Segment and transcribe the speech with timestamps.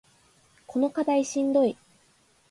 [0.65, 1.77] この課題しんどい